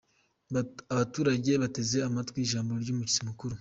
[0.93, 3.55] Abaturage bateze amatwi ijambo ry'umushyitsi mukuru.